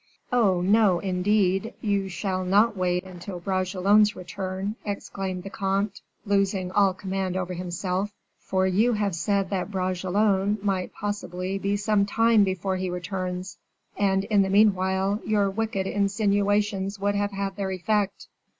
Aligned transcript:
"Oh 0.31 0.61
no, 0.61 0.97
indeed! 0.97 1.75
You 1.79 2.09
shall 2.09 2.43
not 2.43 2.75
wait 2.75 3.03
until 3.03 3.39
Bragelonne's 3.39 4.15
return," 4.15 4.75
exclaimed 4.83 5.43
the 5.43 5.51
comte, 5.51 6.01
losing 6.25 6.71
all 6.71 6.95
command 6.95 7.37
over 7.37 7.53
himself, 7.53 8.09
"for 8.39 8.65
you 8.65 8.93
have 8.93 9.13
said 9.13 9.51
that 9.51 9.69
Bragelonne 9.69 10.57
might, 10.63 10.91
possibly, 10.91 11.59
be 11.59 11.77
some 11.77 12.07
time 12.07 12.43
before 12.43 12.77
he 12.77 12.89
returns; 12.89 13.59
and, 13.95 14.23
in 14.23 14.41
the 14.41 14.49
meanwhile, 14.49 15.21
your 15.23 15.51
wicked 15.51 15.85
insinuations 15.85 16.97
would 16.97 17.13
have 17.13 17.33
had 17.33 17.55
their 17.55 17.69
effect." 17.69 18.25